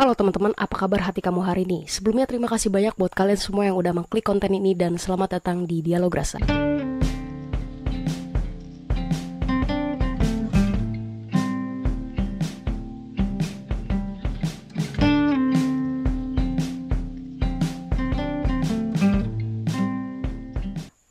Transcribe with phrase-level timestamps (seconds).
[0.00, 1.84] Halo teman-teman, apa kabar hati kamu hari ini?
[1.84, 5.68] Sebelumnya terima kasih banyak buat kalian semua yang udah mengklik konten ini dan selamat datang
[5.68, 6.40] di Dialog Rasa.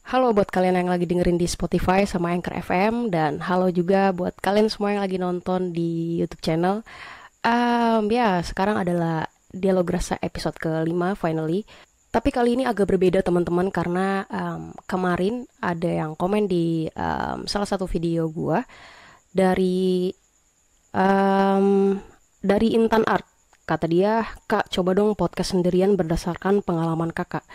[0.10, 4.34] Halo buat kalian yang lagi dengerin di Spotify sama Anchor FM dan halo juga buat
[4.42, 6.82] kalian semua yang lagi nonton di YouTube channel.
[7.40, 11.64] Um, ya, sekarang adalah Dialog Rasa episode kelima finally.
[12.10, 17.70] Tapi kali ini agak berbeda teman-teman karena um, kemarin ada yang komen di um, salah
[17.70, 18.66] satu video gua
[19.30, 20.10] dari
[20.90, 21.96] um,
[22.42, 23.30] dari Intan Art.
[23.70, 27.46] Kata dia, "Kak, coba dong podcast sendirian berdasarkan pengalaman Kakak."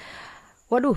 [0.71, 0.97] Waduh.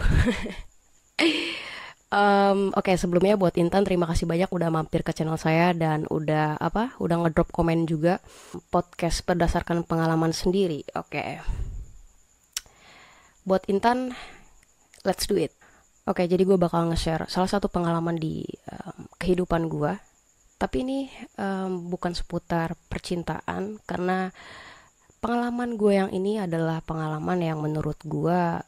[2.08, 6.08] Um, Oke okay, sebelumnya buat Intan terima kasih banyak udah mampir ke channel saya dan
[6.08, 8.24] udah apa udah ngedrop komen juga
[8.72, 10.88] podcast berdasarkan pengalaman sendiri.
[10.96, 11.20] Oke.
[11.20, 11.30] Okay.
[13.44, 14.16] Buat Intan,
[15.04, 15.52] let's do it.
[16.08, 19.92] Oke okay, jadi gue bakal nge-share salah satu pengalaman di um, kehidupan gue.
[20.56, 24.32] Tapi ini um, bukan seputar percintaan karena
[25.20, 28.64] pengalaman gue yang ini adalah pengalaman yang menurut gue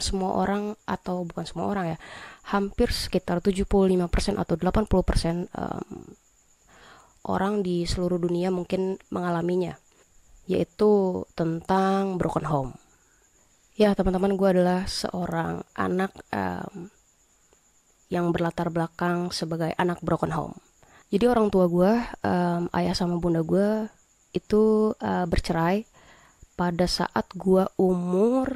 [0.00, 1.98] semua orang atau bukan semua orang ya
[2.50, 3.96] hampir sekitar 75%
[4.38, 6.04] atau 80% um,
[7.26, 9.74] orang di seluruh dunia mungkin mengalaminya
[10.46, 12.72] yaitu tentang broken home.
[13.76, 16.88] Ya teman-teman gue adalah seorang anak um,
[18.08, 20.54] yang berlatar belakang sebagai anak broken home.
[21.10, 23.90] Jadi orang tua gue um, ayah sama bunda gue
[24.34, 25.86] itu uh, bercerai
[26.56, 28.54] pada saat gue umur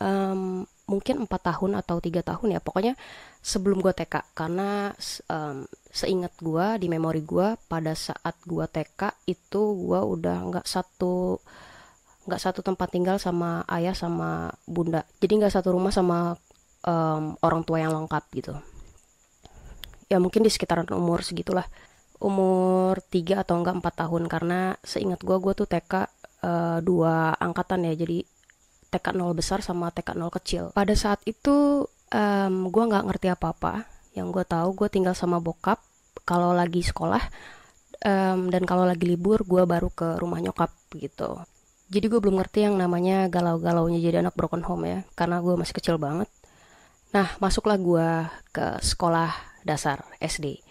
[0.00, 2.60] um, mungkin empat tahun atau tiga tahun ya.
[2.60, 2.94] Pokoknya
[3.40, 4.92] sebelum gue TK karena
[5.30, 11.38] um, seingat gue di memori gue pada saat gue TK itu gue udah nggak satu
[12.24, 15.04] nggak satu tempat tinggal sama ayah sama bunda.
[15.20, 16.32] Jadi nggak satu rumah sama
[16.88, 18.54] um, orang tua yang lengkap gitu.
[20.08, 21.64] Ya mungkin di sekitaran umur segitulah.
[22.20, 26.04] Umur tiga atau enggak empat tahun karena seingat gue gue tuh TK uh,
[26.44, 27.92] eh, dua angkatan ya.
[27.92, 28.33] Jadi
[28.94, 30.64] TK 0 besar sama TK 0 kecil.
[30.70, 31.82] Pada saat itu
[32.14, 33.90] um, gue nggak ngerti apa-apa.
[34.14, 35.82] Yang gue tahu gue tinggal sama bokap
[36.22, 37.20] kalau lagi sekolah
[38.06, 41.42] um, dan kalau lagi libur gue baru ke rumah nyokap gitu.
[41.90, 45.74] Jadi gue belum ngerti yang namanya galau-galaunya jadi anak broken home ya, karena gue masih
[45.76, 46.30] kecil banget.
[47.12, 48.08] Nah, masuklah gue
[48.50, 49.30] ke sekolah
[49.62, 50.64] dasar SD.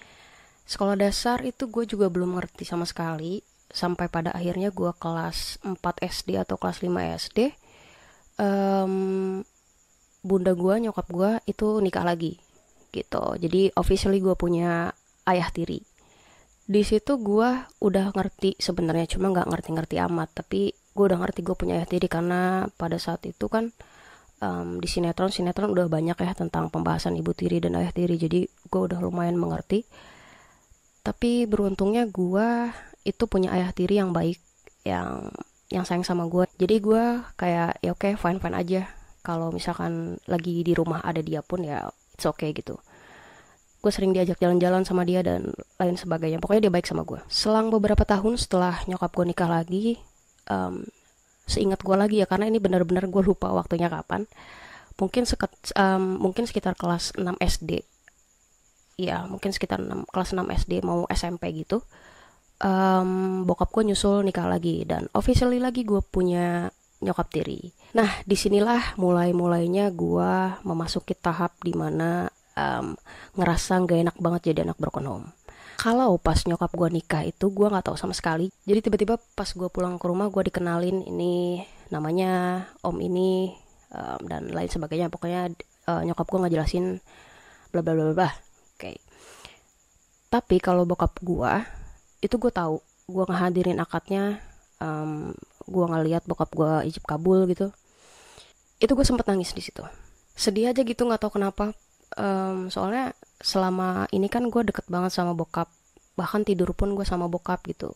[0.66, 5.79] Sekolah dasar itu gue juga belum ngerti sama sekali, sampai pada akhirnya gue kelas 4
[6.01, 6.91] SD atau kelas 5
[7.29, 7.40] SD
[8.39, 9.41] um,
[10.23, 12.39] bunda gue nyokap gue itu nikah lagi
[12.94, 13.35] gitu.
[13.35, 14.94] Jadi officially gue punya
[15.27, 15.81] ayah tiri.
[16.63, 17.49] Di situ gue
[17.83, 20.29] udah ngerti sebenarnya cuma nggak ngerti-ngerti amat.
[20.45, 23.73] Tapi gue udah ngerti gue punya ayah tiri karena pada saat itu kan
[24.39, 28.16] um, di sinetron sinetron udah banyak ya tentang pembahasan ibu tiri dan ayah tiri.
[28.16, 29.83] Jadi gue udah lumayan mengerti.
[31.03, 32.72] Tapi beruntungnya gue
[33.03, 34.39] itu punya ayah tiri yang baik
[34.88, 35.27] yang
[35.73, 37.03] yang sayang sama gue jadi gue
[37.34, 38.81] kayak ya oke okay, fine fine aja.
[39.23, 42.78] Kalau misalkan lagi di rumah ada dia pun ya it's okay gitu.
[43.81, 45.51] Gue sering diajak jalan-jalan sama dia dan
[45.81, 46.38] lain sebagainya.
[46.38, 49.97] Pokoknya dia baik sama gue selang beberapa tahun setelah nyokap gue nikah lagi
[50.47, 50.85] um,
[51.50, 54.29] seingat gue lagi ya karena ini benar-benar gue lupa waktunya kapan.
[54.94, 57.81] Mungkin seket, um, mungkin sekitar kelas 6 SD
[58.97, 61.81] ya mungkin sekitar 6, kelas 6 SD mau SMP gitu
[62.62, 66.69] um, bokap gue nyusul nikah lagi dan officially lagi gue punya
[67.03, 67.74] nyokap tiri.
[67.97, 70.34] Nah di sinilah mulai-mulainya gue
[70.64, 72.96] memasuki tahap di mana um,
[73.36, 75.28] ngerasa gak enak banget jadi anak broken home.
[75.74, 78.47] Kalau pas nyokap gue nikah itu gue nggak tahu sama sekali.
[78.64, 81.59] Jadi tiba-tiba pas gue pulang ke rumah gue dikenalin ini
[81.91, 83.52] namanya om ini
[83.91, 85.12] um, dan lain sebagainya.
[85.12, 85.52] Pokoknya
[85.91, 87.03] uh, nyokap gue ngejelasin
[87.74, 88.30] bla bla bla bla.
[88.31, 88.80] Oke.
[88.80, 88.96] Okay.
[90.31, 91.82] Tapi kalau bokap gue
[92.23, 92.79] itu gue tahu.
[93.11, 94.39] Gue ngehadirin akadnya
[94.79, 95.35] um,
[95.67, 97.75] gue ngeliat bokap gue ijib kabul gitu.
[98.79, 99.84] Itu gue sempet nangis di situ.
[100.34, 101.75] Sedih aja gitu nggak tahu kenapa.
[102.16, 103.11] Um, soalnya
[103.43, 105.67] selama ini kan gue deket banget sama bokap.
[106.16, 107.91] Bahkan tidur pun gue sama bokap gitu.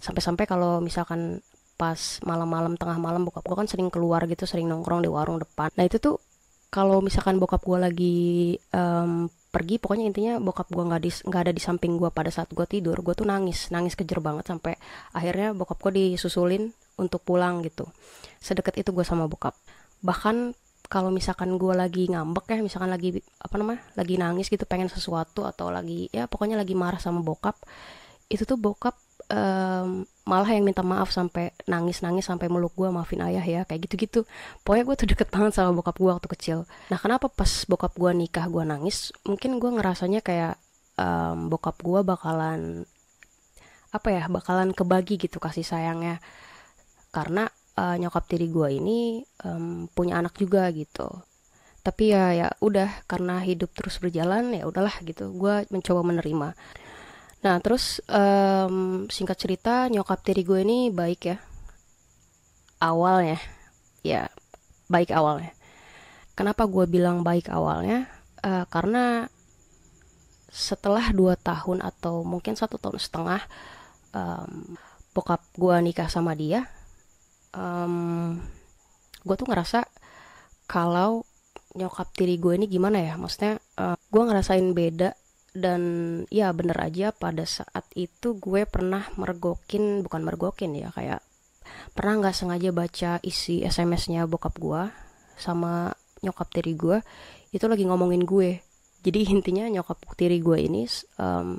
[0.00, 1.44] Sampai-sampai kalau misalkan
[1.76, 5.68] pas malam-malam tengah malam bokap gue kan sering keluar gitu sering nongkrong di warung depan.
[5.76, 6.16] Nah itu tuh
[6.72, 8.18] kalau misalkan bokap gue lagi
[8.72, 12.52] um, pergi pokoknya intinya bokap gue nggak di nggak ada di samping gue pada saat
[12.52, 14.76] gue tidur gue tuh nangis nangis kejer banget sampai
[15.16, 16.68] akhirnya bokap gue disusulin
[17.00, 17.88] untuk pulang gitu.
[18.36, 19.56] Sedekat itu gue sama bokap.
[20.04, 20.52] Bahkan
[20.92, 25.42] kalau misalkan gue lagi ngambek ya misalkan lagi apa namanya lagi nangis gitu pengen sesuatu
[25.42, 27.58] atau lagi ya pokoknya lagi marah sama bokap
[28.30, 28.94] itu tuh bokap
[29.30, 33.86] um, malah yang minta maaf sampai nangis nangis sampai meluk gue maafin ayah ya kayak
[33.86, 34.20] gitu gitu
[34.66, 36.58] pokoknya gue tuh deket banget sama bokap gue waktu kecil.
[36.90, 40.58] Nah kenapa pas bokap gue nikah gue nangis mungkin gue ngerasanya kayak
[40.98, 42.86] um, bokap gue bakalan
[43.94, 46.18] apa ya bakalan kebagi gitu kasih sayangnya.
[47.14, 47.46] Karena
[47.78, 51.06] uh, nyokap tiri gue ini um, punya anak juga gitu.
[51.86, 55.30] Tapi ya ya udah karena hidup terus berjalan ya udahlah gitu.
[55.38, 56.58] Gue mencoba menerima
[57.44, 61.38] nah terus um, singkat cerita nyokap tiri gue ini baik ya.
[62.80, 63.38] Awalnya
[64.04, 64.28] ya
[64.86, 65.52] baik awalnya.
[66.36, 68.08] Kenapa gue bilang baik awalnya?
[68.44, 69.26] Uh, karena
[70.52, 73.42] setelah dua tahun atau mungkin satu tahun setengah
[74.16, 74.76] um,
[75.12, 76.64] bokap gue nikah sama dia
[77.56, 78.36] um,
[79.24, 79.88] gue tuh ngerasa
[80.68, 81.24] kalau
[81.74, 83.14] nyokap tiri gue ini gimana ya?
[83.18, 85.12] Maksudnya uh, gue ngerasain beda
[85.56, 85.82] dan
[86.28, 91.24] ya bener aja pada saat itu gue pernah mergokin bukan mergokin ya kayak
[91.96, 94.82] pernah nggak sengaja baca isi SMS-nya bokap gue
[95.40, 97.00] sama nyokap tiri gue
[97.56, 98.60] itu lagi ngomongin gue.
[99.00, 100.84] Jadi intinya nyokap tiri gue ini
[101.16, 101.56] um,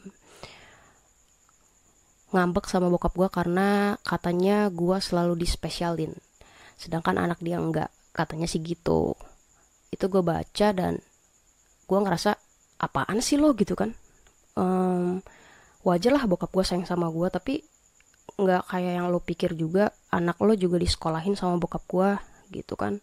[2.37, 6.11] ngambek sama bokap gue karena katanya gue selalu dispesialin
[6.77, 9.17] sedangkan anak dia enggak katanya sih gitu.
[9.89, 11.01] Itu gue baca dan
[11.87, 12.46] gue ngerasa
[12.77, 13.53] apaan sih lo?
[13.57, 13.93] gitu kan.
[14.57, 15.21] Um,
[15.85, 17.61] wajar lah bokap gue sayang sama gue tapi
[18.37, 19.93] nggak kayak yang lo pikir juga.
[20.13, 22.09] Anak lo juga disekolahin sama bokap gue
[22.53, 23.01] gitu kan.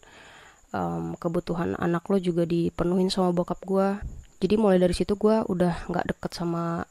[0.75, 3.87] Um, kebutuhan anak lo juga dipenuhin sama bokap gue
[4.43, 6.83] jadi mulai dari situ gue udah nggak deket sama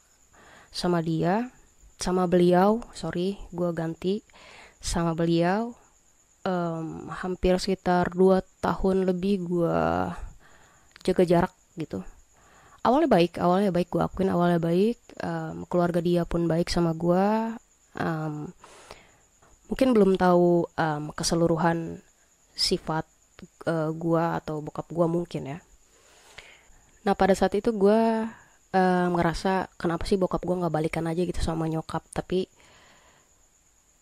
[0.73, 1.53] sama dia
[2.01, 4.25] sama beliau sorry gue ganti
[4.81, 5.73] sama beliau.
[6.45, 9.81] Um, hampir sekitar 2 tahun lebih gue
[11.01, 12.05] jaga jarak gitu
[12.85, 17.25] awalnya baik awalnya baik gue akuin awalnya baik um, keluarga dia pun baik sama gue
[17.97, 18.53] um,
[19.69, 21.99] mungkin belum tahu um, keseluruhan
[22.53, 23.09] sifat
[23.67, 25.59] uh, gue atau bokap gue mungkin ya.
[27.05, 27.99] Nah pada saat itu gue
[28.73, 32.47] um, ngerasa kenapa sih bokap gue nggak balikan aja gitu sama nyokap tapi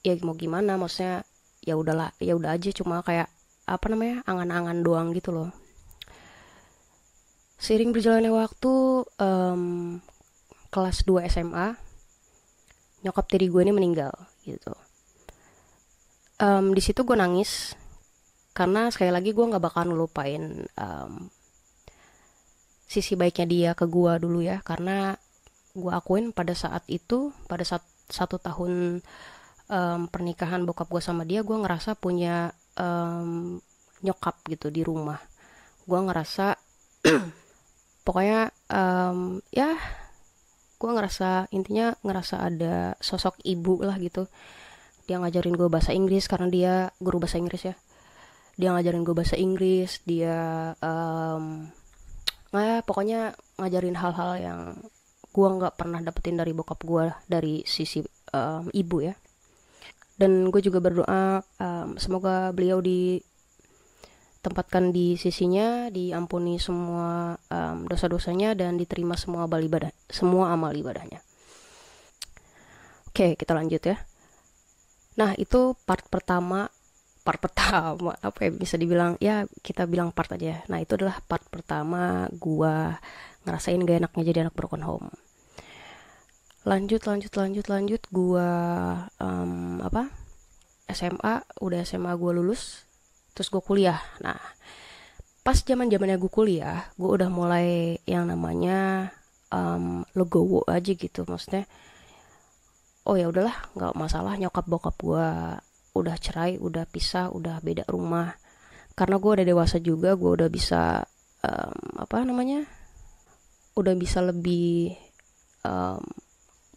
[0.04, 1.24] ya mau gimana maksudnya
[1.64, 3.32] ya udahlah ya udah aja cuma kayak
[3.64, 5.50] apa namanya angan-angan doang gitu loh
[7.64, 9.64] seiring berjalannya waktu um,
[10.68, 11.80] kelas 2 SMA
[13.08, 14.12] nyokap tiri gue ini meninggal
[14.44, 14.76] gitu.
[16.44, 17.72] Um, di situ gue nangis
[18.52, 21.32] karena sekali lagi gue nggak bakal ngelupain um,
[22.84, 24.60] sisi baiknya dia ke gue dulu ya.
[24.60, 25.16] Karena
[25.72, 29.00] gue akuin pada saat itu pada saat satu tahun
[29.72, 33.56] um, pernikahan bokap gue sama dia gue ngerasa punya um,
[34.04, 35.24] nyokap gitu di rumah.
[35.88, 36.60] Gue ngerasa
[38.04, 39.76] pokoknya um, ya
[40.84, 44.28] gue ngerasa intinya ngerasa ada sosok ibu lah gitu.
[45.08, 47.76] Dia ngajarin gue bahasa Inggris karena dia guru bahasa Inggris ya.
[48.60, 51.72] Dia ngajarin gue bahasa Inggris dia um,
[52.54, 54.60] nah ya pokoknya ngajarin hal-hal yang
[55.34, 58.04] gue nggak pernah dapetin dari bokap gue dari sisi
[58.36, 59.16] um, ibu ya.
[60.14, 62.84] Dan gue juga berdoa um, semoga beliau
[64.44, 71.24] ditempatkan di sisinya diampuni semua um, dosa-dosanya dan diterima semua amal ibadah semua amal ibadahnya.
[73.08, 74.04] Oke kita lanjut ya.
[75.16, 76.68] Nah itu part pertama
[77.24, 81.48] part pertama apa ya bisa dibilang ya kita bilang part aja nah itu adalah part
[81.48, 82.76] pertama gue
[83.48, 85.08] ngerasain gak enaknya jadi anak broken home.
[86.68, 88.52] Lanjut lanjut lanjut lanjut gua
[89.24, 90.12] um, apa
[90.92, 92.92] SMA udah SMA gue lulus
[93.34, 94.00] terus gue kuliah.
[94.22, 94.38] Nah
[95.44, 99.12] pas zaman zamannya gue kuliah gue udah mulai yang namanya
[99.52, 101.28] um, legowo aja gitu.
[101.28, 101.68] Maksudnya
[103.04, 105.28] oh ya udahlah nggak masalah nyokap bokap gue
[105.94, 108.34] udah cerai udah pisah udah beda rumah.
[108.94, 111.02] Karena gue udah dewasa juga gue udah bisa
[111.44, 112.64] um, apa namanya
[113.74, 114.94] udah bisa lebih
[115.66, 116.02] um,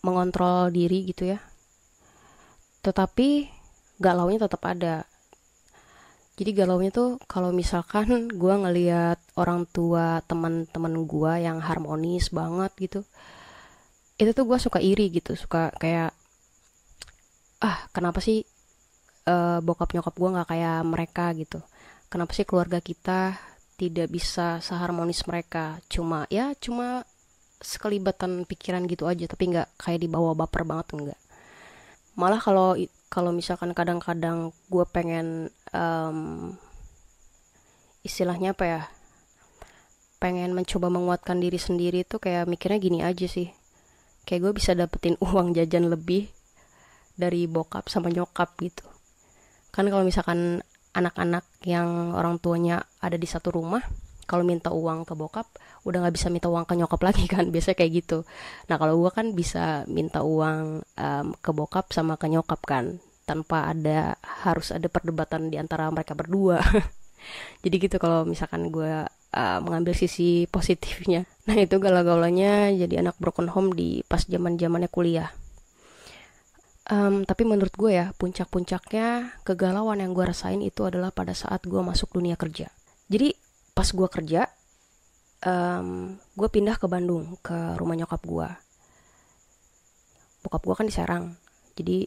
[0.03, 1.39] mengontrol diri gitu ya.
[2.83, 3.51] Tetapi
[3.99, 5.05] galaunya tetap ada
[6.37, 13.01] jadi galaunya tuh kalau misalkan gue ngeliat orang tua teman-teman gue yang harmonis banget gitu
[14.17, 16.13] itu tuh gue suka iri gitu suka kayak
[17.61, 18.45] ah kenapa sih
[19.29, 21.61] uh, bokap nyokap gue nggak kayak mereka gitu?
[22.13, 23.37] Kenapa sih keluarga kita
[23.77, 25.81] tidak bisa seharmonis mereka?
[25.89, 27.05] Cuma ya cuma
[27.61, 31.21] sekelibatan pikiran gitu aja tapi nggak kayak dibawa baper banget enggak
[32.17, 32.77] malah kalau
[33.13, 36.57] kalau misalkan kadang-kadang gue pengen um,
[38.01, 38.83] istilahnya apa ya
[40.17, 43.53] pengen mencoba menguatkan diri sendiri tuh kayak mikirnya gini aja sih.
[44.25, 46.33] Kayak gue bisa dapetin uang jajan lebih
[47.17, 48.85] dari bokap sama nyokap gitu.
[49.73, 50.65] Kan kalau misalkan
[50.97, 53.85] anak-anak yang orang tuanya ada di satu rumah
[54.27, 55.47] kalau minta uang ke bokap
[55.87, 58.19] udah nggak bisa minta uang ke nyokap lagi kan biasanya kayak gitu.
[58.73, 63.67] Nah kalau gue kan bisa minta uang um, ke bokap sama ke nyokap kan tanpa
[63.67, 64.15] ada
[64.47, 66.63] harus ada perdebatan di antara mereka berdua
[67.67, 73.51] jadi gitu kalau misalkan gue uh, mengambil sisi positifnya nah itu galau-galaunya jadi anak broken
[73.51, 75.35] home di pas zaman zamannya kuliah
[76.87, 81.83] Um, tapi menurut gue ya, puncak-puncaknya kegalauan yang gue rasain itu adalah pada saat gue
[81.83, 82.71] masuk dunia kerja.
[83.11, 83.35] Jadi
[83.75, 84.47] pas gue kerja,
[85.43, 88.49] um, gue pindah ke Bandung, ke rumah nyokap gue.
[90.47, 91.35] Bokap gue kan di Serang.
[91.75, 92.07] Jadi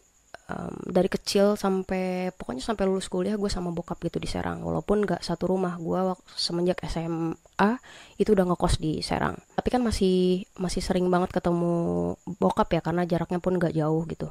[0.49, 4.65] um, dari kecil sampai pokoknya sampai lulus kuliah gue sama bokap gitu di Serang.
[4.65, 7.69] Walaupun gak satu rumah gue semenjak SMA
[8.17, 9.37] itu udah ngekos di Serang.
[9.53, 14.27] Tapi kan masih masih sering banget ketemu bokap ya karena jaraknya pun gak jauh gitu.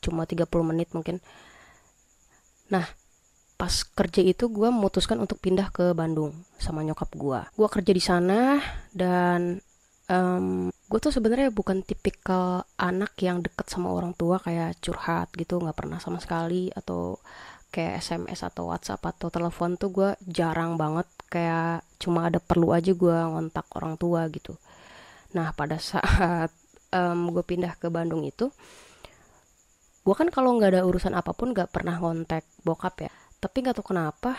[0.00, 1.18] Cuma 30 menit mungkin.
[2.70, 2.86] Nah
[3.56, 7.40] pas kerja itu gue memutuskan untuk pindah ke Bandung sama nyokap gue.
[7.56, 8.60] Gue kerja di sana
[8.92, 9.64] dan
[10.10, 15.58] um, gue tuh sebenarnya bukan tipikal anak yang deket sama orang tua kayak curhat gitu
[15.58, 17.18] nggak pernah sama sekali atau
[17.74, 22.94] kayak SMS atau WhatsApp atau telepon tuh gue jarang banget kayak cuma ada perlu aja
[22.94, 24.54] gue ngontak orang tua gitu.
[25.34, 26.54] Nah pada saat
[26.96, 28.48] um, gue pindah ke Bandung itu
[30.06, 33.12] gue kan kalau nggak ada urusan apa pun nggak pernah ngontak bokap ya.
[33.42, 34.38] Tapi nggak tahu kenapa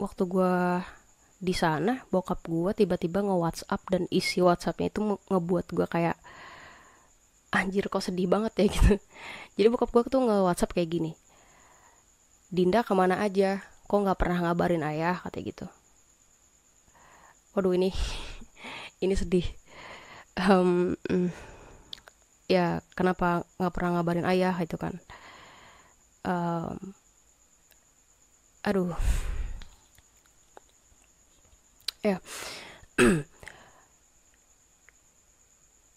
[0.00, 0.54] waktu gue
[1.42, 6.14] di sana bokap gue tiba-tiba nge WhatsApp dan isi WhatsAppnya itu ngebuat gue kayak
[7.50, 8.94] anjir kok sedih banget ya gitu.
[9.58, 11.12] Jadi bokap gue tuh nge WhatsApp kayak gini
[12.52, 13.64] Dinda ke mana aja?
[13.88, 15.16] Kok nggak pernah ngabarin ayah?
[15.16, 15.64] kata gitu.
[17.56, 17.88] Waduh ini
[19.04, 19.48] ini sedih.
[20.36, 20.92] Um,
[22.44, 25.00] ya kenapa nggak pernah ngabarin ayah itu kan.
[26.28, 26.92] Um,
[28.62, 28.94] aduh
[32.02, 32.18] ya.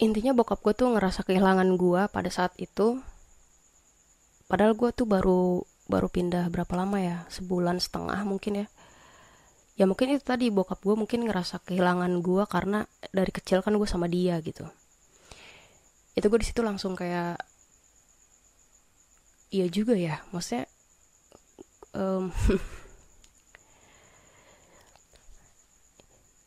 [0.05, 3.01] Intinya bokap gue tuh ngerasa kehilangan gue pada saat itu.
[4.45, 7.17] Padahal gue tuh baru baru pindah berapa lama ya?
[7.33, 8.67] Sebulan setengah mungkin ya.
[9.75, 13.89] Ya mungkin itu tadi bokap gue mungkin ngerasa kehilangan gue karena dari kecil kan gue
[13.89, 14.63] sama dia gitu.
[16.15, 17.41] Itu gue di situ langsung kayak
[19.51, 20.21] iya juga ya.
[20.31, 20.69] Maksudnya
[21.95, 22.31] um,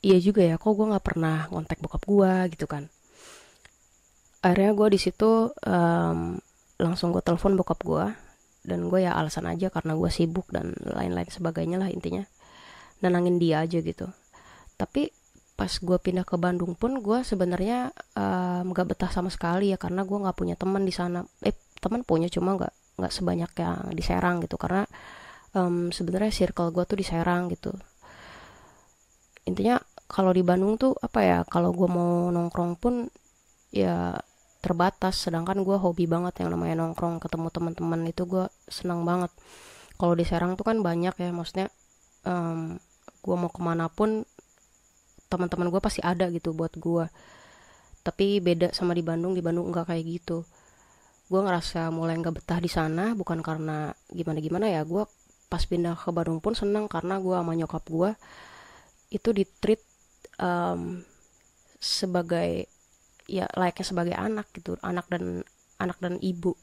[0.05, 2.87] iya juga ya kok gue nggak pernah ngontek bokap gue gitu kan.
[4.45, 6.39] Akhirnya gue di situ um,
[6.79, 8.07] langsung gue telepon bokap gue
[8.63, 12.23] dan gue ya alasan aja karena gue sibuk dan lain-lain sebagainya lah intinya.
[13.03, 14.07] Nenangin dia aja gitu.
[14.79, 15.11] Tapi
[15.59, 20.07] pas gue pindah ke Bandung pun gue sebenarnya um, gak betah sama sekali ya karena
[20.07, 21.27] gue nggak punya teman di sana.
[21.43, 24.87] Eh teman punya cuma nggak nggak sebanyak yang di Serang gitu karena
[25.59, 27.75] um, sebenarnya circle gue tuh di Serang gitu.
[29.49, 33.13] Intinya kalau di Bandung tuh apa ya kalau gue mau nongkrong pun
[33.69, 34.17] ya
[34.65, 35.21] terbatas.
[35.21, 39.31] Sedangkan gue hobi banget yang namanya nongkrong ketemu teman-teman itu gue senang banget.
[40.01, 41.69] Kalau di Serang tuh kan banyak ya maksudnya
[42.25, 42.81] um,
[43.23, 44.25] gue mau ke mana pun
[45.29, 47.05] teman-teman gue pasti ada gitu buat gue
[48.01, 50.49] tapi beda sama di Bandung di Bandung enggak kayak gitu.
[51.29, 55.05] Gue ngerasa mulai nggak betah di sana bukan karena gimana gimana ya gue
[55.53, 58.11] pas pindah ke Bandung pun senang karena gue sama nyokap gue
[59.13, 59.81] itu di treat
[60.39, 61.03] um,
[61.79, 62.67] sebagai
[63.29, 65.45] ya layaknya sebagai anak gitu anak dan
[65.79, 66.57] anak dan ibu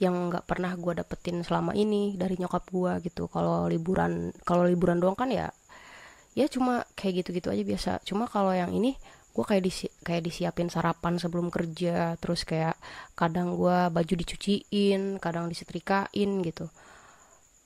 [0.00, 3.28] yang nggak pernah gue dapetin selama ini dari nyokap gue gitu.
[3.28, 5.52] Kalau liburan kalau liburan doang kan ya
[6.32, 7.92] ya cuma kayak gitu-gitu aja biasa.
[8.08, 8.96] Cuma kalau yang ini
[9.30, 12.74] gue kayak disi kayak disiapin sarapan sebelum kerja terus kayak
[13.14, 16.72] kadang gue baju dicuciin kadang disetrikain gitu.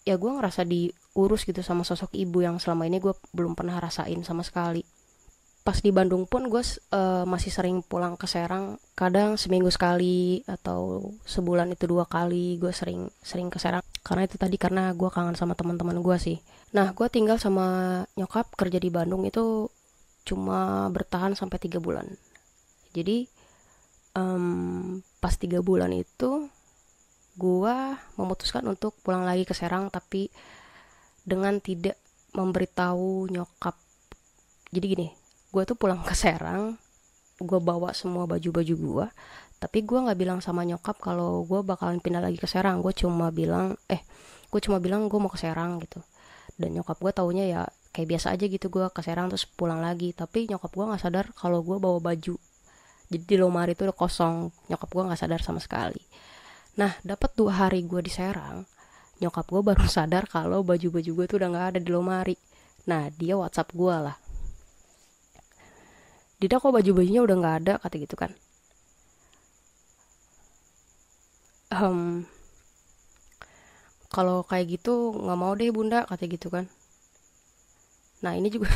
[0.02, 4.20] Ya gue ngerasa diurus gitu sama sosok ibu yang selama ini gue belum pernah rasain
[4.26, 4.82] sama sekali
[5.64, 6.60] pas di Bandung pun gue
[6.92, 12.68] uh, masih sering pulang ke Serang kadang seminggu sekali atau sebulan itu dua kali gue
[12.68, 13.80] sering sering ke Serang.
[14.04, 16.36] Karena itu tadi karena gue kangen sama teman-teman gue sih.
[16.76, 19.72] Nah gue tinggal sama nyokap kerja di Bandung itu
[20.28, 22.12] cuma bertahan sampai tiga bulan.
[22.92, 23.24] Jadi
[24.20, 26.44] um, pas tiga bulan itu
[27.40, 27.76] gue
[28.20, 30.28] memutuskan untuk pulang lagi ke Serang tapi
[31.24, 31.96] dengan tidak
[32.36, 33.80] memberitahu nyokap.
[34.68, 35.23] Jadi gini
[35.54, 36.74] gue tuh pulang ke Serang
[37.38, 39.06] gue bawa semua baju-baju gue
[39.64, 42.84] tapi gue nggak bilang sama nyokap kalau gue bakalan pindah lagi ke Serang.
[42.84, 44.04] Gue cuma bilang eh
[44.52, 46.04] gue cuma bilang gue mau ke Serang gitu.
[46.60, 47.62] Dan nyokap gue taunya ya
[47.96, 50.12] kayak biasa aja gitu gue ke Serang terus pulang lagi.
[50.12, 52.36] Tapi nyokap gue nggak sadar kalau gue bawa baju.
[53.08, 54.52] Jadi di lemari itu udah kosong.
[54.68, 56.02] Nyokap gue nggak sadar sama sekali.
[56.76, 58.68] Nah dapat dua hari gue di Serang
[59.22, 62.36] nyokap gue baru sadar kalau baju-baju gue tuh udah nggak ada di lemari.
[62.84, 64.23] Nah dia WhatsApp gue lah
[66.44, 68.36] Dida kok baju-bajunya udah nggak ada kata gitu kan.
[71.72, 72.28] Um,
[74.12, 76.68] kalau kayak gitu nggak mau deh bunda kata gitu kan.
[78.20, 78.68] Nah ini juga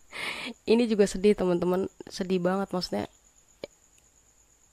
[0.72, 1.84] ini juga sedih teman-teman.
[2.08, 3.04] Sedih banget maksudnya.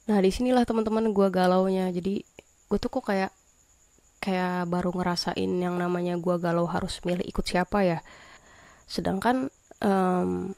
[0.07, 1.91] Nah di sinilah teman-teman gue galaunya.
[1.91, 2.23] Jadi
[2.71, 3.35] gue tuh kok kayak
[4.23, 7.99] kayak baru ngerasain yang namanya gue galau harus milih ikut siapa ya.
[8.87, 9.51] Sedangkan
[9.83, 10.55] um,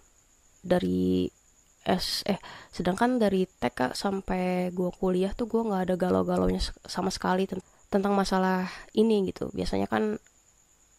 [0.62, 1.41] dari
[1.82, 2.38] S eh
[2.70, 7.58] sedangkan dari TK sampai gue kuliah tuh gue nggak ada galau-galaunya sama sekali ten
[7.92, 9.52] tentang masalah ini gitu.
[9.52, 10.16] Biasanya kan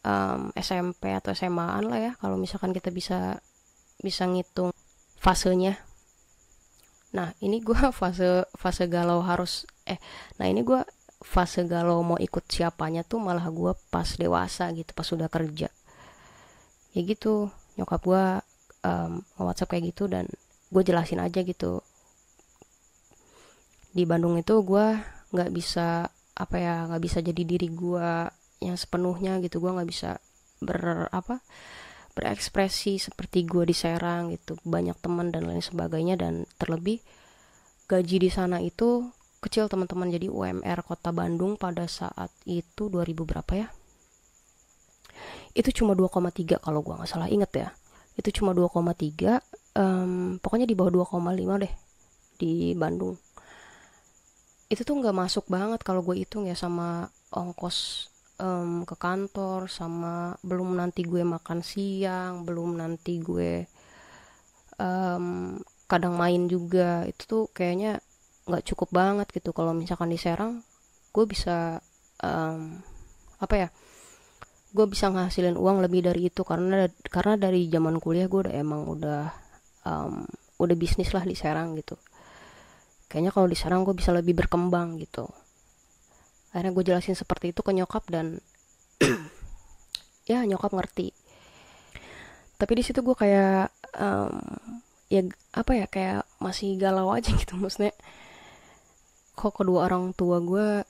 [0.04, 3.38] um, SMP atau SMA-an lah ya kalau misalkan kita bisa
[4.02, 4.74] bisa ngitung
[5.22, 5.78] fasenya.
[7.14, 9.98] Nah ini gue fase fase galau harus eh
[10.36, 10.82] nah ini gue
[11.22, 15.70] fase galau mau ikut siapanya tuh malah gue pas dewasa gitu pas sudah kerja.
[16.92, 17.48] Ya gitu
[17.78, 18.24] nyokap gue
[18.84, 20.28] um, WhatsApp kayak gitu dan
[20.72, 21.84] gue jelasin aja gitu.
[23.92, 24.96] Di Bandung itu gue
[25.36, 28.08] nggak bisa apa ya nggak bisa jadi diri gue
[28.64, 29.60] yang sepenuhnya gitu.
[29.60, 30.16] Gue nggak bisa
[30.64, 31.44] ber apa
[32.16, 34.56] berekspresi seperti gue di Serang gitu.
[34.64, 37.04] Banyak teman dan lain sebagainya dan terlebih
[37.84, 39.12] gaji di sana itu
[39.44, 40.08] kecil teman-teman.
[40.08, 43.68] Jadi UMR kota Bandung pada saat itu 2000 berapa ya?
[45.52, 47.28] Itu cuma 2,3 kalau gua nggak salah.
[47.28, 47.68] Inget ya?
[48.16, 49.40] Itu cuma 2,3
[49.76, 51.72] um, pokoknya di bawah 2,5 deh
[52.36, 53.16] di Bandung.
[54.68, 58.08] Itu tuh nggak masuk banget kalau gue hitung ya sama ongkos
[58.40, 63.68] um, ke kantor sama belum nanti gue makan siang belum nanti gue
[64.80, 67.04] um, kadang main juga.
[67.04, 68.00] Itu tuh kayaknya
[68.48, 69.52] nggak cukup banget gitu.
[69.52, 70.64] Kalau misalkan di Serang
[71.12, 71.84] gue bisa
[72.24, 72.80] um,
[73.42, 73.68] apa ya
[74.72, 76.42] gue bisa ngasilin uang lebih dari itu.
[76.48, 79.41] Karena karena dari zaman kuliah gue udah emang udah
[79.86, 80.26] um,
[80.62, 81.98] udah bisnis lah di Serang gitu.
[83.10, 85.28] Kayaknya kalau di Serang gue bisa lebih berkembang gitu.
[86.52, 88.40] Akhirnya gue jelasin seperti itu ke nyokap dan
[90.30, 91.12] ya nyokap ngerti.
[92.56, 94.38] Tapi di situ gue kayak um,
[95.12, 95.20] ya
[95.52, 97.92] apa ya kayak masih galau aja gitu maksudnya.
[99.34, 100.86] Kok kedua orang tua gue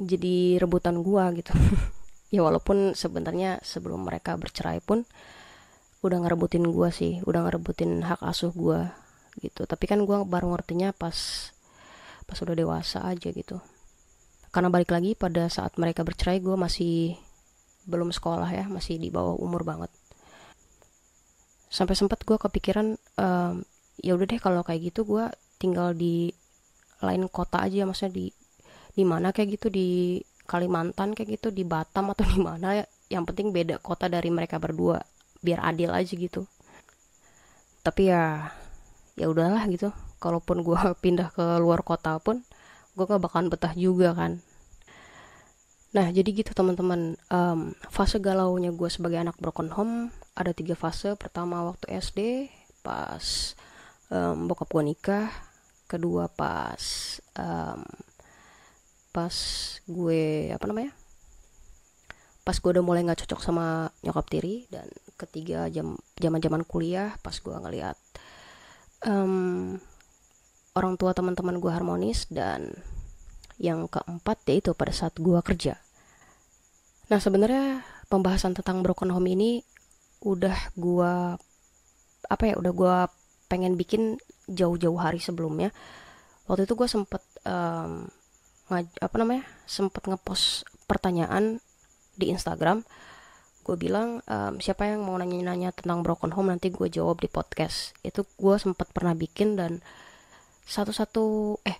[0.00, 1.52] jadi rebutan gue gitu.
[2.30, 5.02] Ya walaupun sebenarnya sebelum mereka bercerai pun
[6.00, 8.88] udah ngerebutin gue sih udah ngerebutin hak asuh gue
[9.38, 9.68] gitu.
[9.68, 11.16] Tapi kan gue baru ngertinya pas
[12.24, 13.60] pas udah dewasa aja gitu.
[14.50, 17.14] Karena balik lagi pada saat mereka bercerai gue masih
[17.86, 19.92] belum sekolah ya masih di bawah umur banget.
[21.70, 23.62] Sampai sempat gue kepikiran um,
[24.00, 26.32] ya udah deh kalau kayak gitu gue tinggal di
[27.04, 28.26] lain kota aja maksudnya di
[28.90, 30.18] di mana kayak gitu di
[30.50, 32.86] Kalimantan kayak gitu di Batam atau di mana ya.
[33.10, 34.98] Yang penting beda kota dari mereka berdua
[35.40, 36.44] biar adil aja gitu.
[37.80, 38.52] Tapi ya
[39.16, 39.92] ya udahlah gitu.
[40.20, 42.44] Kalaupun gue pindah ke luar kota pun
[42.98, 44.42] gue gak bakalan betah juga kan.
[45.90, 47.18] Nah jadi gitu teman-teman.
[47.32, 51.16] Um, fase galaunya gue sebagai anak broken home ada tiga fase.
[51.18, 52.50] Pertama waktu SD
[52.84, 53.56] pas
[54.12, 55.28] um, bokap gue nikah.
[55.90, 56.82] Kedua pas
[57.34, 57.82] um,
[59.10, 59.34] pas
[59.90, 60.94] gue apa namanya?
[62.46, 64.86] Pas gue udah mulai nggak cocok sama nyokap tiri dan
[65.20, 67.96] ketiga jam zaman zaman kuliah pas gue ngeliat
[69.04, 69.76] um,
[70.76, 72.72] orang tua teman-teman gue harmonis dan
[73.60, 75.76] yang keempat yaitu pada saat gue kerja.
[77.12, 79.60] Nah sebenarnya pembahasan tentang broken home ini
[80.24, 81.12] udah gue
[82.28, 82.96] apa ya udah gue
[83.52, 84.16] pengen bikin
[84.48, 85.74] jauh-jauh hari sebelumnya.
[86.48, 88.08] Waktu itu gue sempet um,
[88.78, 91.58] apa namanya sempet ngepost pertanyaan
[92.14, 92.86] di Instagram
[93.60, 97.92] gue bilang um, siapa yang mau nanya-nanya tentang broken home nanti gue jawab di podcast.
[98.00, 99.84] Itu gue sempet pernah bikin dan
[100.64, 101.78] satu-satu eh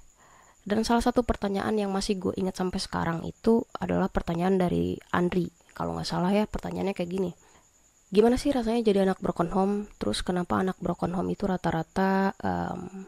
[0.68, 5.48] dan salah satu pertanyaan yang masih gue ingat sampai sekarang itu adalah pertanyaan dari Andri.
[5.72, 7.32] Kalau nggak salah ya pertanyaannya kayak gini.
[8.10, 9.74] Gimana sih rasanya jadi anak broken home?
[9.96, 13.06] Terus kenapa anak broken home itu rata-rata um,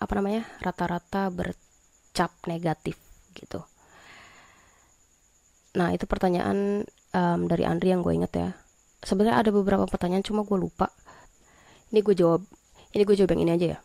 [0.00, 2.96] apa namanya rata-rata bercap negatif
[3.36, 3.60] gitu.
[5.76, 8.50] Nah itu pertanyaan um, dari Andri yang gue inget ya.
[9.00, 10.92] Sebenarnya ada beberapa pertanyaan cuma gue lupa.
[11.90, 12.42] Ini gue jawab
[12.90, 13.78] ini gue jawab yang ini aja ya.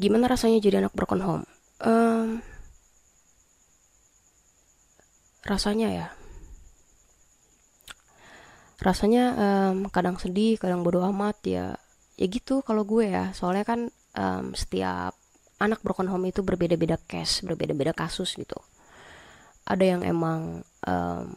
[0.00, 1.44] Gimana rasanya jadi anak broken home?
[1.84, 2.40] Um,
[5.44, 6.06] rasanya ya.
[8.80, 11.66] Rasanya um, kadang sedih kadang bodoh amat ya.
[12.16, 13.36] Ya gitu kalau gue ya.
[13.36, 15.12] Soalnya kan um, setiap
[15.60, 18.56] anak broken home itu berbeda-beda case berbeda-beda kasus gitu.
[19.68, 21.36] Ada yang emang um,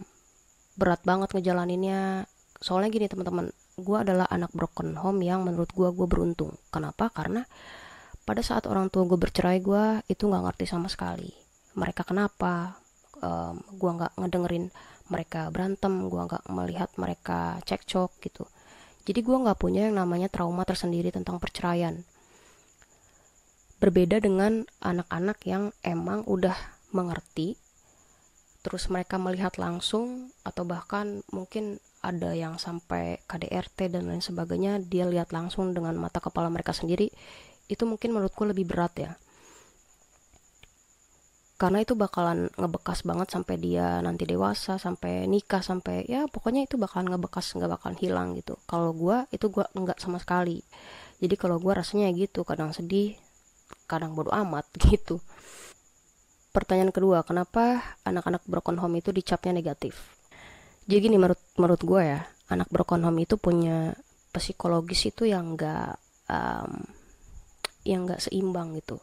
[0.77, 2.25] berat banget ngejalaninnya.
[2.63, 6.53] Soalnya gini teman-teman gue adalah anak broken home yang menurut gue gue beruntung.
[6.69, 7.09] Kenapa?
[7.09, 7.45] Karena
[8.23, 11.29] pada saat orang tua gue bercerai gue itu nggak ngerti sama sekali.
[11.75, 12.79] Mereka kenapa?
[13.23, 14.67] Um, gue nggak ngedengerin
[15.11, 18.47] mereka berantem gue nggak melihat mereka cekcok gitu.
[19.03, 22.07] Jadi gue nggak punya yang namanya trauma tersendiri tentang perceraian.
[23.83, 26.55] Berbeda dengan anak-anak yang emang udah
[26.95, 27.59] mengerti
[28.63, 35.03] terus mereka melihat langsung atau bahkan mungkin ada yang sampai KDRT dan lain sebagainya dia
[35.03, 37.11] lihat langsung dengan mata kepala mereka sendiri
[37.67, 39.11] itu mungkin menurutku lebih berat ya.
[41.59, 46.75] Karena itu bakalan ngebekas banget sampai dia nanti dewasa sampai nikah sampai ya pokoknya itu
[46.75, 48.59] bakalan ngebekas nggak bakalan hilang gitu.
[48.67, 50.59] Kalau gue itu gue nggak sama sekali.
[51.23, 53.15] Jadi kalau gue rasanya gitu kadang sedih
[53.87, 55.19] kadang bodo amat gitu
[56.53, 60.15] pertanyaan kedua kenapa anak-anak broken home itu dicapnya negatif?
[60.85, 62.21] Jadi gini menurut menurut gue ya
[62.53, 63.97] anak broken home itu punya
[64.29, 65.97] psikologis itu yang enggak
[66.29, 66.85] um,
[67.83, 69.01] yang enggak seimbang gitu.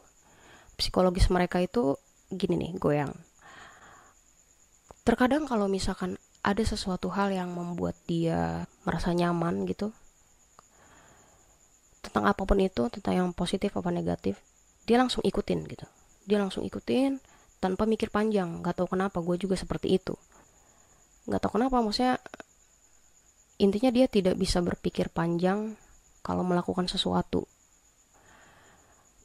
[0.79, 1.99] Psikologis mereka itu
[2.31, 3.11] gini nih goyang.
[5.03, 9.93] Terkadang kalau misalkan ada sesuatu hal yang membuat dia merasa nyaman gitu
[12.01, 14.41] tentang apa pun itu tentang yang positif apa negatif
[14.89, 15.85] dia langsung ikutin gitu.
[16.25, 17.21] Dia langsung ikutin
[17.61, 20.17] tanpa mikir panjang nggak tahu kenapa gue juga seperti itu.
[21.29, 22.17] Nggak tahu kenapa maksudnya
[23.61, 25.77] intinya dia tidak bisa berpikir panjang
[26.25, 27.45] kalau melakukan sesuatu.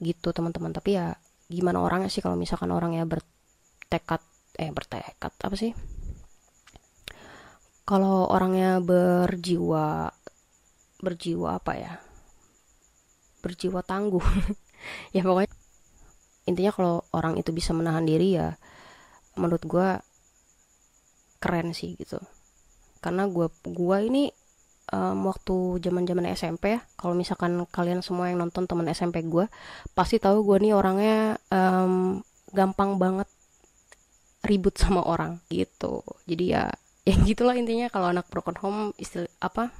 [0.05, 0.77] Gitu teman-teman.
[0.77, 1.17] Tapi ya
[1.49, 4.21] gimana orangnya sih kalau misalkan orangnya bertekad
[4.61, 5.73] eh bertekad apa sih?
[7.89, 10.13] Kalau orangnya berjiwa
[11.01, 11.93] berjiwa apa ya?
[13.41, 14.23] Berjiwa tangguh.
[15.11, 15.51] Ya pokoknya
[16.47, 18.55] intinya kalau orang itu bisa menahan diri ya
[19.37, 19.89] menurut gue
[21.43, 22.23] keren sih gitu.
[23.03, 24.33] Karena gue gua ini
[24.91, 29.47] um, waktu zaman zaman SMP ya kalau misalkan kalian semua yang nonton teman SMP gue
[29.93, 32.23] pasti tahu gue nih orangnya um,
[32.55, 33.29] gampang banget
[34.47, 36.03] ribut sama orang gitu.
[36.25, 36.71] Jadi ya
[37.07, 37.91] ya gitulah intinya.
[37.91, 39.75] Kalau anak broken home istilah apa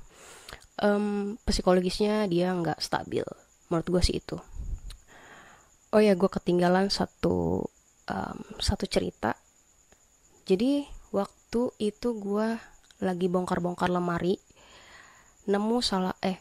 [0.83, 3.25] um, psikologisnya dia nggak stabil.
[3.71, 4.39] Menurut gue sih itu
[5.97, 7.65] oh ya gue ketinggalan satu
[8.13, 9.33] um, satu cerita
[10.45, 10.85] jadi
[11.17, 12.61] waktu itu gue
[13.01, 14.37] lagi bongkar-bongkar lemari
[15.49, 16.37] nemu salah eh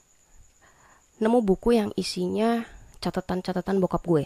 [1.24, 2.68] nemu buku yang isinya
[3.00, 4.26] catatan-catatan bokap gue.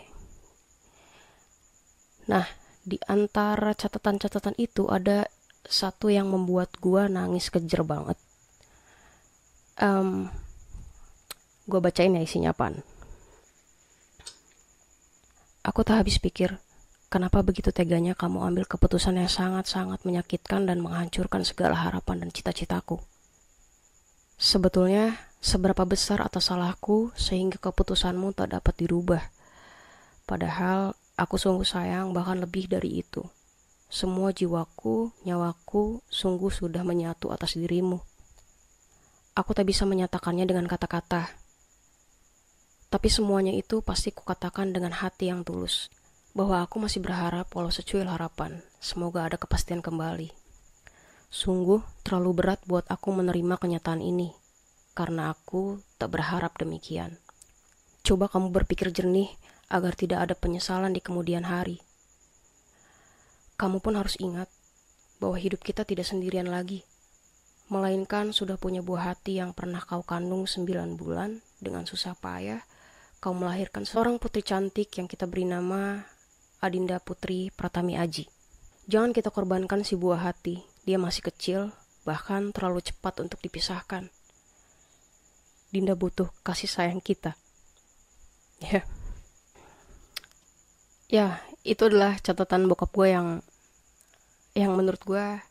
[2.32, 2.46] Nah,
[2.82, 5.28] di antara catatan-catatan itu ada
[5.68, 8.18] satu yang membuat gue nangis kejer banget.
[9.78, 10.32] Um,
[11.68, 12.82] gue bacain ya isinya apaan.
[15.70, 16.58] Aku tak habis pikir,
[17.14, 22.98] kenapa begitu teganya kamu ambil keputusan yang sangat-sangat menyakitkan dan menghancurkan segala harapan dan cita-citaku.
[24.34, 29.22] Sebetulnya, seberapa besar atas salahku sehingga keputusanmu tak dapat dirubah.
[30.26, 33.22] Padahal, aku sungguh sayang bahkan lebih dari itu.
[33.94, 38.02] Semua jiwaku, nyawaku, sungguh sudah menyatu atas dirimu.
[39.38, 41.30] Aku tak bisa menyatakannya dengan kata-kata.
[42.90, 45.94] Tapi semuanya itu pasti kukatakan dengan hati yang tulus.
[46.34, 48.66] Bahwa aku masih berharap walau secuil harapan.
[48.82, 50.34] Semoga ada kepastian kembali.
[51.30, 54.34] Sungguh terlalu berat buat aku menerima kenyataan ini,
[54.98, 57.22] karena aku tak berharap demikian.
[58.02, 59.30] Coba kamu berpikir jernih
[59.70, 61.86] agar tidak ada penyesalan di kemudian hari.
[63.62, 64.50] Kamu pun harus ingat
[65.22, 66.82] bahwa hidup kita tidak sendirian lagi,
[67.70, 72.66] melainkan sudah punya buah hati yang pernah kau kandung sembilan bulan dengan susah payah,
[73.20, 76.08] kau melahirkan seorang putri cantik yang kita beri nama
[76.64, 78.32] Adinda Putri Pratami Aji.
[78.88, 81.76] Jangan kita korbankan si buah hati dia masih kecil,
[82.08, 84.08] bahkan terlalu cepat untuk dipisahkan.
[85.70, 87.36] Dinda butuh kasih sayang kita.
[88.64, 88.82] Ya.
[91.12, 93.28] Ya, itu adalah catatan bokap gue yang
[94.58, 95.44] yang menurut gue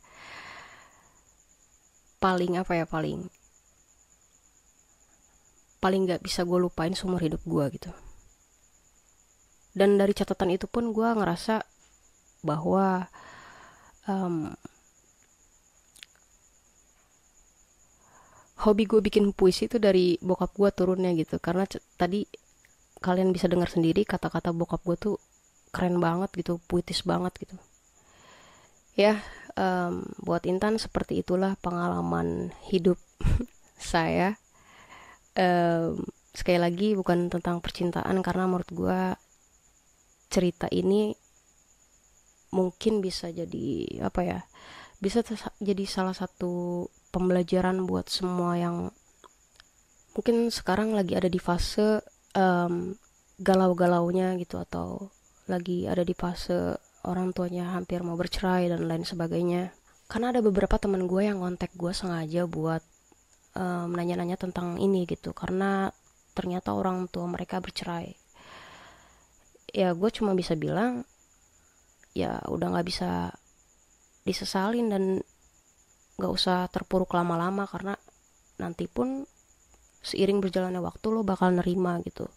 [2.18, 3.30] paling apa ya paling
[5.78, 7.90] paling nggak bisa gue lupain seumur hidup gue gitu.
[9.74, 11.62] Dan dari catatan itu pun gue ngerasa
[12.42, 13.06] bahwa
[14.10, 14.50] um,
[18.66, 21.38] hobi gue bikin puisi itu dari bokap gue turunnya gitu.
[21.38, 21.62] Karena
[21.94, 22.26] tadi
[22.98, 25.14] kalian bisa dengar sendiri kata-kata bokap gue tuh
[25.70, 26.58] keren banget gitu.
[26.66, 27.54] Puitis banget gitu.
[28.98, 29.22] Ya
[29.54, 32.98] um, buat Intan seperti itulah pengalaman hidup
[33.78, 34.42] saya
[36.34, 39.00] sekali lagi bukan tentang percintaan karena menurut gue
[40.28, 41.14] cerita ini
[42.50, 44.40] mungkin bisa jadi apa ya
[44.98, 45.22] bisa
[45.62, 48.90] jadi salah satu pembelajaran buat semua yang
[50.18, 52.02] mungkin sekarang lagi ada di fase
[52.34, 52.98] um,
[53.38, 55.14] galau-galaunya gitu atau
[55.46, 59.70] lagi ada di fase orang tuanya hampir mau bercerai dan lain sebagainya.
[60.08, 62.80] Karena ada beberapa teman gue yang kontak gue sengaja buat
[63.58, 65.34] um, nanya-nanya tentang ini gitu.
[65.34, 65.90] Karena
[66.32, 68.14] ternyata orang tua mereka bercerai.
[69.74, 71.02] Ya gue cuma bisa bilang
[72.14, 73.34] ya udah nggak bisa
[74.22, 75.02] disesalin dan
[76.18, 77.94] nggak usah terpuruk lama-lama karena
[78.58, 79.22] nanti pun
[80.02, 82.30] seiring berjalannya waktu lo bakal nerima gitu.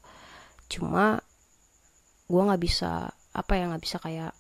[0.67, 1.21] Cuma
[2.27, 4.33] gue nggak bisa apa ya nggak bisa kayak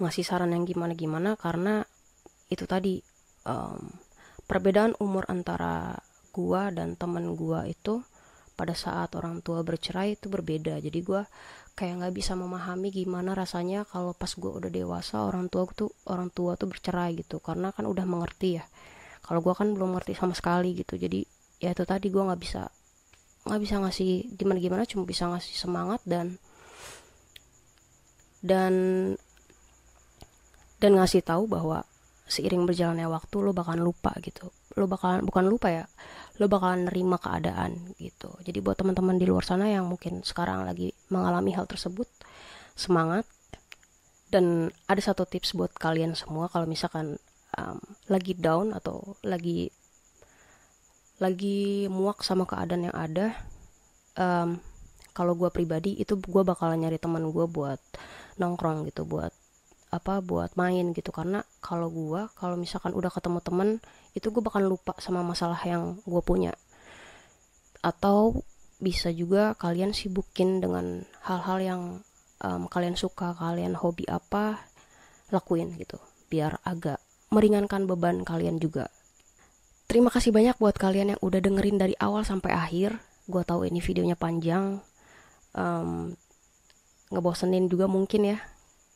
[0.00, 1.84] ngasih saran yang gimana gimana karena
[2.48, 3.04] itu tadi
[3.44, 3.99] um,
[4.50, 5.94] perbedaan umur antara
[6.34, 8.02] gua dan temen gua itu
[8.58, 10.82] pada saat orang tua bercerai itu berbeda.
[10.82, 11.22] Jadi gua
[11.78, 16.34] kayak nggak bisa memahami gimana rasanya kalau pas gua udah dewasa orang tua tuh orang
[16.34, 17.38] tua tuh bercerai gitu.
[17.38, 18.66] Karena kan udah mengerti ya.
[19.22, 20.98] Kalau gua kan belum ngerti sama sekali gitu.
[20.98, 21.22] Jadi
[21.62, 22.66] ya itu tadi gua nggak bisa
[23.46, 26.36] nggak bisa ngasih gimana gimana cuma bisa ngasih semangat dan
[28.44, 28.74] dan
[30.76, 31.88] dan ngasih tahu bahwa
[32.30, 34.54] seiring berjalannya waktu lo bakalan lupa gitu.
[34.78, 35.84] Lo bakalan bukan lupa ya
[36.40, 38.32] lo bakalan nerima keadaan gitu.
[38.40, 42.08] Jadi buat teman-teman di luar sana yang mungkin sekarang lagi mengalami hal tersebut
[42.72, 43.28] semangat.
[44.30, 47.18] Dan ada satu tips buat kalian semua kalau misalkan
[47.58, 49.74] um, lagi down atau lagi
[51.20, 53.36] lagi muak sama keadaan yang ada
[54.16, 54.56] um,
[55.12, 57.82] kalau gue pribadi itu gue bakalan nyari teman gue buat
[58.40, 59.34] nongkrong gitu buat
[59.90, 61.10] apa buat main gitu.
[61.10, 63.68] Karena kalau gue kalau misalkan udah ketemu temen
[64.14, 66.54] itu gue bakal lupa sama masalah yang gue punya.
[67.82, 68.46] Atau
[68.80, 71.82] bisa juga kalian sibukin dengan hal-hal yang
[72.40, 74.64] um, kalian suka kalian hobi apa
[75.34, 76.00] lakuin gitu.
[76.32, 78.88] Biar agak meringankan beban kalian juga.
[79.90, 82.94] Terima kasih banyak buat kalian yang udah dengerin dari awal sampai akhir.
[83.26, 84.78] Gue tahu ini videonya panjang.
[85.50, 86.14] Um,
[87.10, 88.38] ngebosenin juga mungkin ya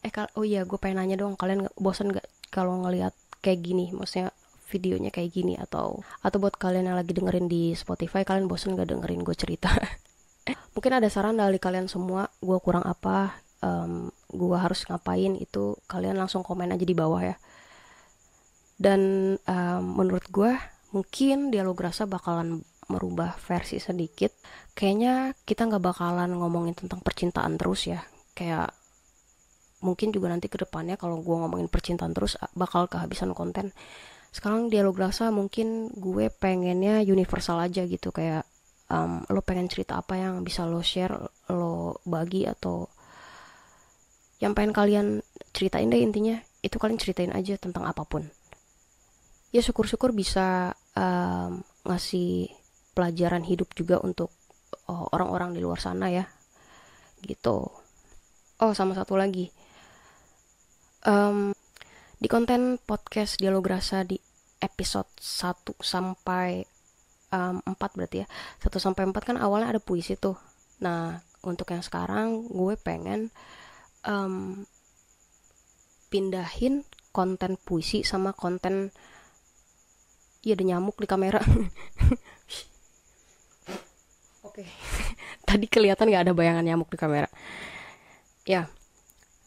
[0.05, 3.89] eh oh iya gue pengen nanya dong kalian bosan gak kalau ngelihat kayak gini?
[3.97, 4.31] Maksudnya
[4.69, 8.93] videonya kayak gini atau atau buat kalian yang lagi dengerin di Spotify kalian bosan gak
[8.93, 9.73] dengerin gue cerita?
[10.77, 16.21] Mungkin ada saran dari kalian semua gue kurang apa um, gue harus ngapain itu kalian
[16.21, 17.37] langsung komen aja di bawah ya.
[18.77, 20.53] Dan um, menurut gue
[20.93, 22.61] mungkin dialog rasa bakalan
[22.93, 24.37] merubah versi sedikit.
[24.77, 28.05] Kayaknya kita nggak bakalan ngomongin tentang percintaan terus ya.
[28.37, 28.77] Kayak
[29.85, 33.77] mungkin juga nanti ke depannya kalau gue ngomongin percintaan terus bakal kehabisan konten.
[34.33, 38.49] Sekarang dialog rasa mungkin gue pengennya universal aja gitu kayak
[38.89, 41.15] um, lo pengen cerita apa yang bisa lo share
[41.53, 42.89] lo bagi atau
[44.43, 45.07] yang pengen kalian
[45.55, 48.27] ceritain deh intinya itu kalian ceritain aja tentang apa pun.
[49.55, 52.51] Ya syukur-syukur bisa um, ngasih
[52.97, 54.33] pelajaran hidup juga untuk
[54.89, 56.27] orang-orang oh, di luar sana ya.
[57.23, 57.71] Gitu.
[58.59, 59.53] Oh sama satu lagi
[61.05, 61.53] um,
[62.19, 64.17] di konten podcast dialog rasa di
[64.61, 66.65] episode 1 sampai
[67.31, 68.27] um, 4 berarti ya.
[68.65, 70.37] 1 sampai 4 kan awalnya ada puisi tuh.
[70.81, 73.29] Nah untuk yang sekarang gue pengen
[74.09, 74.65] um,
[76.09, 78.91] pindahin konten puisi sama konten
[80.45, 81.41] iya ada nyamuk di kamera.
[84.49, 84.65] Oke.
[85.49, 87.29] Tadi kelihatan gak ada bayangan nyamuk di kamera.
[88.45, 88.69] Ya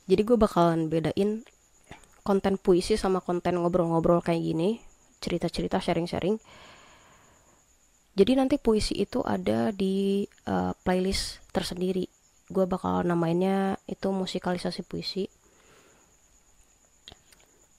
[0.08, 1.44] jadi gue bakalan bedain
[2.24, 4.70] konten puisi sama konten ngobrol-ngobrol kayak gini
[5.20, 6.40] cerita-cerita sharing-sharing.
[8.18, 12.10] Jadi nanti puisi itu ada di uh, playlist tersendiri.
[12.50, 15.30] Gue bakal namainnya itu musikalisasi puisi.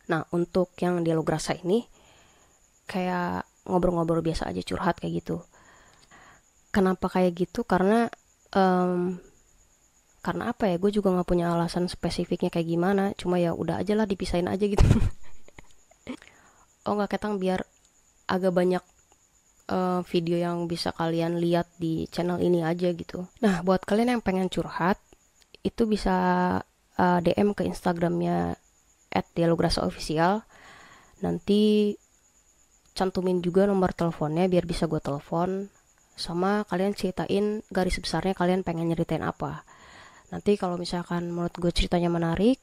[0.09, 1.85] Nah untuk yang dialog rasa ini
[2.89, 5.45] kayak ngobrol-ngobrol biasa aja curhat kayak gitu.
[6.73, 7.67] Kenapa kayak gitu?
[7.67, 8.07] Karena
[8.55, 9.19] um,
[10.19, 13.95] karena apa ya gue juga nggak punya alasan spesifiknya kayak gimana cuma ya udah aja
[13.95, 14.85] lah dipisahin aja gitu.
[16.89, 17.69] Oh nggak ketang biar
[18.25, 18.81] agak banyak
[19.69, 23.29] uh, video yang bisa kalian lihat di channel ini aja gitu.
[23.45, 24.97] Nah buat kalian yang pengen curhat
[25.61, 26.17] itu bisa
[26.97, 28.57] uh, eh, DM ke Instagramnya
[29.13, 30.49] at dialograsa official
[31.21, 31.93] nanti
[32.95, 35.71] cantumin juga nomor teleponnya biar bisa gue telepon
[36.19, 39.63] sama kalian ceritain garis besarnya kalian pengen nyeritain apa
[40.29, 42.61] nanti kalau misalkan menurut gue ceritanya menarik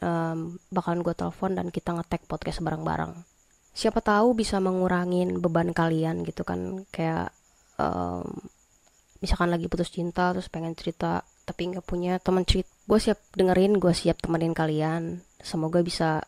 [0.00, 3.12] um, bakalan gue telepon dan kita ngetek podcast bareng-bareng.
[3.76, 7.28] Siapa tahu bisa mengurangin beban kalian gitu kan kayak
[7.76, 8.24] um,
[9.20, 13.76] misalkan lagi putus cinta terus pengen cerita tapi nggak punya teman cerita gue siap dengerin
[13.76, 15.20] gue siap temenin kalian.
[15.42, 16.24] Semoga bisa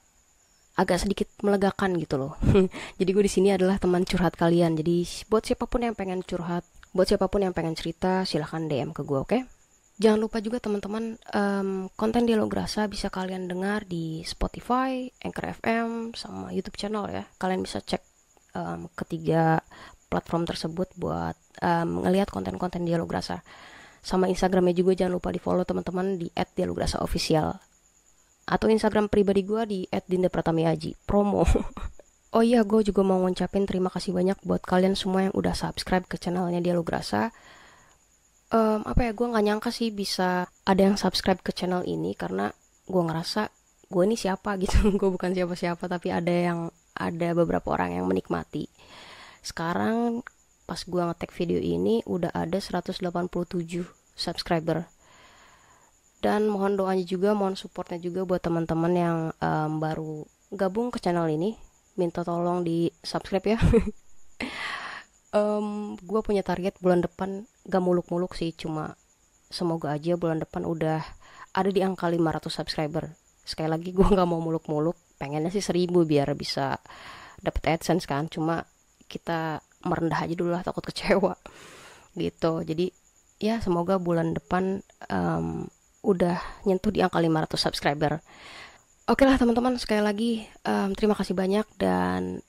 [0.79, 2.39] agak sedikit melegakan gitu loh.
[3.01, 4.77] Jadi gue di sini adalah teman curhat kalian.
[4.77, 8.97] Jadi buat siapa pun yang pengen curhat buat siapa pun yang pengen cerita silahkan DM
[8.97, 9.29] ke gue oke?
[9.29, 9.43] okay?
[9.99, 16.15] Jangan lupa juga teman-teman um, konten dialog rasa bisa kalian dengar di Spotify, Anchor FM,
[16.15, 17.27] sama YouTube channel ya.
[17.35, 17.99] Kalian bisa cek
[18.55, 19.59] um, ketiga
[20.07, 21.35] platform tersebut buat
[21.67, 23.43] um, ngelihat konten-konten dialog rasa.
[23.99, 27.59] Sama Instagramnya juga jangan lupa di follow teman-teman di @dialograsa_official
[28.49, 31.43] atau Instagram pribadi gue di @dinda_pratamiaji promo.
[32.39, 36.07] oh iya, gue juga mau ngucapin terima kasih banyak buat kalian semua yang udah subscribe
[36.07, 37.35] ke channelnya Dialog Rasa
[38.53, 42.53] um, apa ya gue nggak nyangka sih bisa ada yang subscribe ke channel ini karena
[42.89, 43.53] gue ngerasa
[43.89, 44.85] gue ini siapa gitu.
[45.01, 48.69] Gue bukan siapa-siapa tapi ada yang ada beberapa orang yang menikmati.
[49.41, 50.21] Sekarang
[50.69, 53.01] pas gue ngetek video ini udah ada 187
[54.13, 54.85] subscriber.
[56.21, 61.25] Dan mohon doanya juga mohon supportnya juga buat teman-teman yang um, baru gabung ke channel
[61.33, 61.57] ini.
[61.97, 63.59] Minta tolong di subscribe ya.
[65.29, 68.97] Um, gue punya target bulan depan gak muluk-muluk sih cuma
[69.49, 71.01] semoga aja bulan depan udah
[71.57, 73.05] ada di angka 500 subscriber.
[73.45, 74.97] Sekali lagi gue gak mau muluk-muluk.
[75.21, 76.79] Pengennya sih seribu biar bisa
[77.41, 78.29] dapet adsense kan.
[78.29, 78.65] Cuma
[79.09, 81.37] kita merendah aja dulu lah takut kecewa.
[82.19, 82.53] Gitu.
[82.65, 82.87] Jadi
[83.39, 85.71] ya semoga bulan depan um,
[86.03, 88.13] udah nyentuh di angka 500 subscriber.
[89.09, 89.81] Oke lah teman-teman.
[89.81, 90.31] Sekali lagi
[90.69, 91.67] um, terima kasih banyak.
[91.81, 92.45] Dan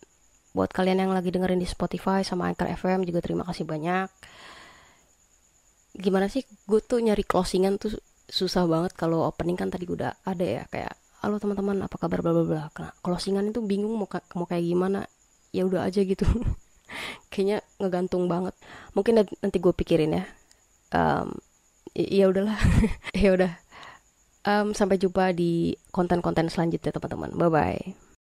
[0.51, 4.09] buat kalian yang lagi dengerin di Spotify sama Anchor FM juga terima kasih banyak
[5.97, 7.97] gimana sih gue tuh nyari closingan tuh
[8.29, 12.23] susah banget kalau opening kan tadi udah ada ya kayak halo teman-teman apa kabar?
[12.23, 12.63] bla bla bla.
[12.79, 15.03] Nah, closingan itu bingung mau mau kayak gimana.
[15.51, 16.23] Ya udah aja gitu.
[17.31, 18.55] Kayaknya ngegantung banget.
[18.95, 20.23] Mungkin nanti gue pikirin ya.
[20.95, 21.35] Um,
[21.93, 22.57] ya udahlah.
[23.23, 23.51] Ya udah.
[24.47, 27.35] Um, sampai jumpa di konten-konten selanjutnya teman-teman.
[27.35, 28.08] Bye bye